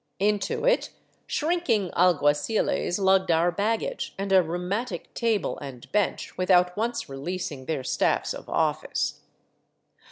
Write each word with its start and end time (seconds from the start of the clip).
Into 0.17 0.65
it 0.65 0.89
shrinking 1.27 1.91
alguaciles 1.91 2.97
lugged 2.97 3.29
our 3.29 3.51
baggage 3.51 4.15
and 4.17 4.31
a 4.31 4.41
rheumatic 4.41 5.13
table 5.13 5.59
and 5.59 5.91
bench, 5.91 6.35
without 6.39 6.75
once 6.75 7.07
releasing 7.07 7.67
their 7.67 7.83
staffs 7.83 8.33
of 8.33 8.47
of^ce. 8.47 9.19